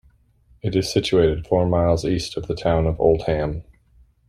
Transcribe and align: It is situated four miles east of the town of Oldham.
It 0.63 0.75
is 0.75 0.91
situated 0.91 1.45
four 1.45 1.67
miles 1.67 2.05
east 2.05 2.35
of 2.35 2.47
the 2.47 2.55
town 2.55 2.87
of 2.87 2.99
Oldham. 2.99 3.63